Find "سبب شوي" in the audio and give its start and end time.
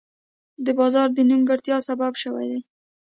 1.87-2.45